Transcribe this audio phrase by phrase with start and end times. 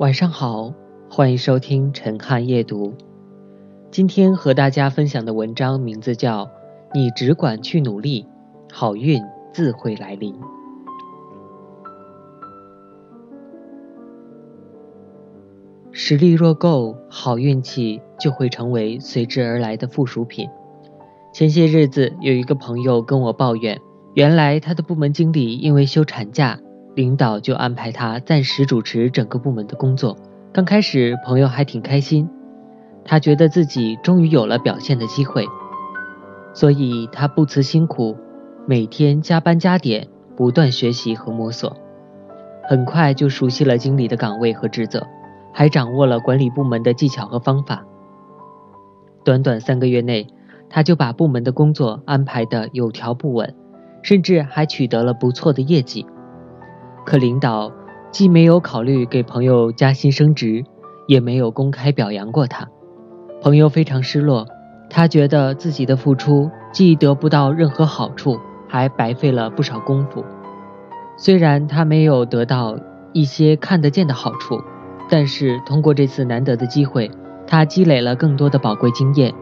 [0.00, 0.72] 晚上好，
[1.10, 2.94] 欢迎收听陈汉夜读。
[3.90, 6.46] 今天和大家分享的文章名字叫
[6.94, 8.26] 《你只管去努力，
[8.72, 10.32] 好运自会来临》。
[15.92, 20.48] 实力若够，好运气就会成为随之而来的附属品。
[21.34, 23.78] 前些日子，有一个朋友跟我抱怨，
[24.14, 26.58] 原来他的部门经理因为休产假。
[26.94, 30.16] 领导就安排他暂时主持整个部门的工作。
[30.52, 32.28] 刚开始，朋友还挺开心，
[33.04, 35.46] 他觉得自己终于有了表现的机会，
[36.52, 38.16] 所以他不辞辛苦，
[38.66, 41.76] 每天加班加点，不断学习和摸索，
[42.68, 45.06] 很快就熟悉了经理的岗位和职责，
[45.52, 47.84] 还掌握了管理部门的技巧和方法。
[49.22, 50.26] 短短三个月内，
[50.68, 53.54] 他就把部门的工作安排得有条不紊，
[54.02, 56.04] 甚至还取得了不错的业绩。
[57.04, 57.72] 可领导
[58.10, 60.64] 既没有考虑给朋友加薪升职，
[61.06, 62.68] 也没有公开表扬过他。
[63.42, 64.46] 朋友非常失落，
[64.88, 70.24] 他觉得自己的付出既得不到任何好处，还白费了不少功夫。
[71.16, 72.78] 虽然他没有得到
[73.12, 74.60] 一些看得见的好处，
[75.08, 77.10] 但是通过这次难得的机会，
[77.46, 79.32] 他积累了更多的宝贵经验，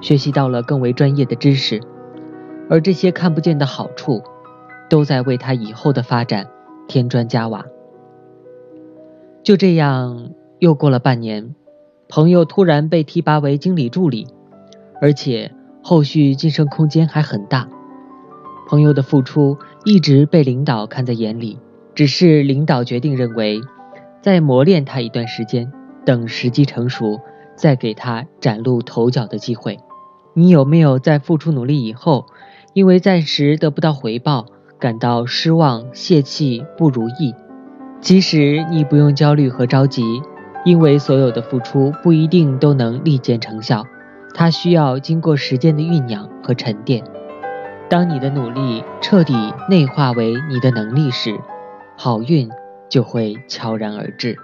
[0.00, 1.80] 学习到了更为专业的知识，
[2.70, 4.22] 而这些看不见的好处，
[4.88, 6.46] 都在为他以后的发展。
[6.88, 7.66] 添砖加瓦，
[9.44, 11.54] 就这样又过了半年，
[12.08, 14.26] 朋友突然被提拔为经理助理，
[15.00, 17.68] 而且后续晋升空间还很大。
[18.66, 21.58] 朋友的付出一直被领导看在眼里，
[21.94, 23.60] 只是领导决定认为，
[24.22, 25.70] 再磨练他一段时间，
[26.06, 27.20] 等时机成熟，
[27.54, 29.78] 再给他崭露头角的机会。
[30.32, 32.26] 你有没有在付出努力以后，
[32.72, 34.46] 因为暂时得不到回报？
[34.78, 37.34] 感到失望、泄气、不如意，
[38.00, 40.04] 其实你不用焦虑和着急，
[40.64, 43.84] 因为所有的付出不一定都能立见成效，
[44.34, 47.02] 它需要经过时间的酝酿和沉淀。
[47.90, 49.34] 当你的努力彻底
[49.68, 51.36] 内化为你的能力时，
[51.96, 52.48] 好运
[52.88, 54.36] 就会悄然而至。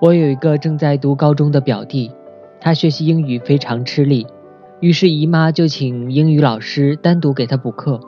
[0.00, 2.12] 我有一个正在读高中的表弟，
[2.60, 4.28] 他学习英语非常吃力，
[4.78, 7.98] 于是姨妈就请英语老师单独给他补课。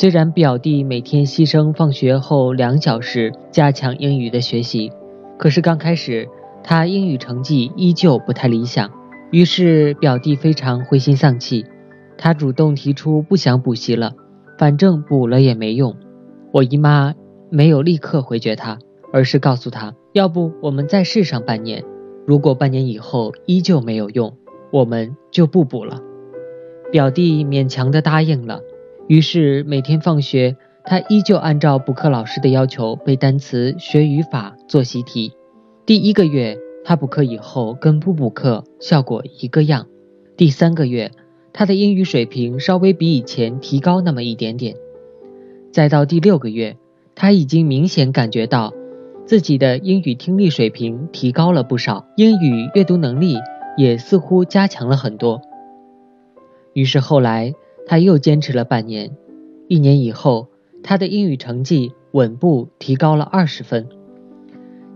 [0.00, 4.90] 虽然表弟每天牺牲放学后两小时加强英语的学习，
[5.38, 6.26] 可是刚开始
[6.64, 8.90] 他英语成绩依旧不太理想。
[9.30, 11.66] 于是表弟非常灰心丧气，
[12.16, 14.14] 他主动提出不想补习了，
[14.56, 15.94] 反正补了也没用。
[16.50, 17.14] 我姨妈
[17.50, 18.78] 没有立刻回绝他，
[19.12, 21.84] 而是告诉他，要不我们再试上半年，
[22.26, 24.34] 如果半年以后依旧没有用，
[24.72, 26.00] 我们就不补了。
[26.90, 28.60] 表弟勉强的答应了。
[29.10, 35.32] 于是每天放学，他依旧按照补课老师的要求背单词、学语法、做习题。
[35.84, 39.88] 第一个月，他补课以后跟不补课效果一个样。
[40.36, 41.10] 第三个月，
[41.52, 44.76] 他的英语水平稍微比以前提高那么一点点。
[45.72, 46.76] 再到第六个月，
[47.16, 48.72] 他已经明显感觉到
[49.26, 53.40] 自己的英语听力水平提高了不少，英语阅读能力
[53.76, 55.42] 也似乎加强了很多。
[56.74, 57.52] 于是后来。
[57.86, 59.10] 他又坚持了半年，
[59.68, 60.48] 一年以后，
[60.82, 63.88] 他的英语成绩稳步提高了二十分。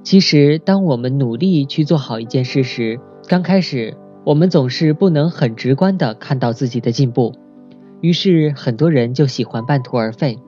[0.03, 7.35] 其实，当我们努力去做好一件事时，刚开始我们总是不能很直观的看到自己的进步，
[8.01, 10.39] 于是很多人就喜欢半途而废。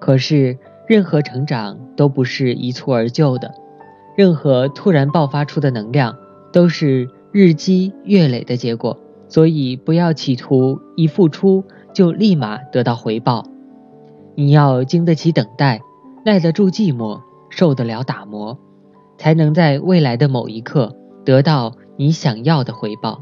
[0.00, 0.56] 可是，
[0.86, 3.52] 任何成长都不是一蹴而就的，
[4.16, 6.16] 任何突然爆发出的能量
[6.52, 8.96] 都是日积月累的结果。
[9.34, 13.44] 所以，不要企图一付出就立马得到回报。
[14.36, 15.80] 你要经得起等待，
[16.24, 18.56] 耐得住寂寞，受得了打磨，
[19.18, 23.18] 才能在未来的某一刻得到你想要的回报。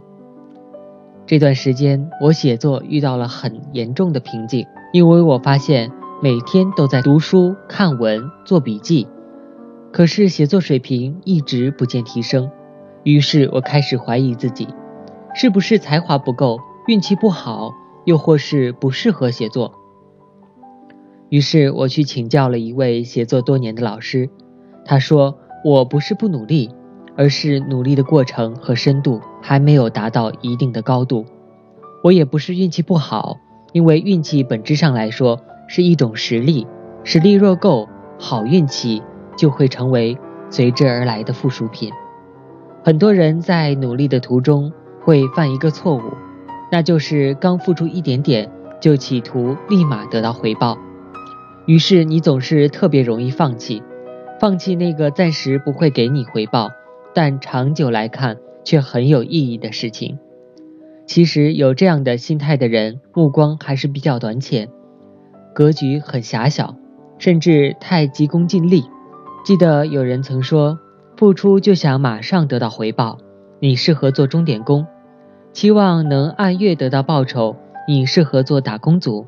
[1.25, 5.91] 这段时间，我写作遇到了很严重的瓶颈，因为我发现
[6.23, 9.08] 每天都在读书、看文、做笔记，
[9.91, 12.50] 可是写作水平一直不见提升。
[13.03, 14.69] 于是我开始怀疑自己。
[15.34, 17.73] 是不是才华不够，运气不好，
[18.05, 19.73] 又或是不适合写作？
[21.31, 24.29] 于是我去请教了一位写作多年的老师，
[24.84, 26.70] 他说我不是不努力，
[27.17, 31.25] 而是努力的过程和深度还没有达到一定的高度。
[32.05, 33.38] 我也不是运气不好，
[33.73, 36.67] 因为运气本质上来说是一种实力，
[37.05, 37.88] 实力若够，
[38.19, 39.02] 好运气
[39.34, 40.19] 就会成为
[40.50, 41.90] 随之而来的附属品。
[42.84, 44.70] 很多人在努力的途中。
[45.04, 46.02] 会犯一个错误，
[46.70, 48.50] 那就是刚付出一点点
[48.81, 50.78] 就企图立马得到回报，
[51.66, 53.82] 于是你总是特别容易放弃，
[54.40, 56.70] 放弃那个暂时不会给你回报，
[57.14, 60.19] 但长久来看却很有意义的事情。
[61.05, 64.69] 其实有这样的心态的人，目光还是比较短浅，
[65.52, 66.76] 格局很狭小，
[67.19, 68.84] 甚至太急功近利。
[69.44, 70.78] 记得有人曾说，
[71.16, 73.19] 付出就想马上得到回报，
[73.62, 74.85] 你适合做钟点工；
[75.53, 77.55] 期望能按月得到报酬，
[77.87, 79.25] 你适合做打工族；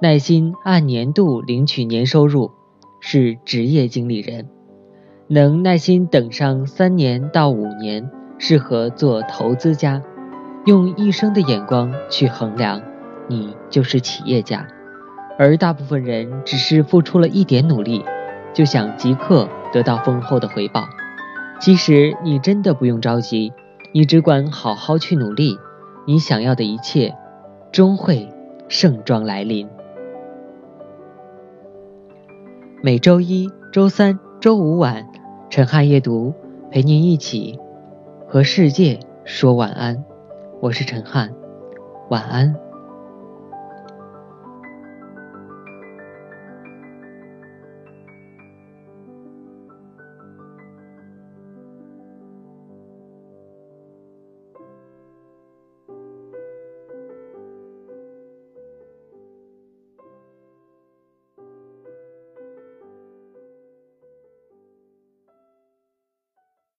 [0.00, 2.52] 耐心按年度领取年收入，
[3.00, 4.46] 是职业经理人；
[5.28, 10.00] 能耐心等上三年到五年，适合做投资家。
[10.64, 12.80] 用一生的眼光去衡量，
[13.28, 14.66] 你就是企业家。
[15.38, 18.02] 而大部分人只是付出了一点努力，
[18.54, 20.88] 就想即刻得到丰厚的回报。
[21.60, 23.52] 其实你真的不用着急，
[23.92, 25.58] 你只管好好去努力，
[26.06, 27.16] 你想要的一切，
[27.72, 28.28] 终会
[28.68, 29.66] 盛装来临。
[32.82, 35.06] 每周一、周三、周五晚，
[35.48, 36.34] 陈汉夜读
[36.70, 37.58] 陪您一起
[38.28, 40.04] 和世界说晚安。
[40.60, 41.34] 我是陈汉，
[42.10, 42.63] 晚安。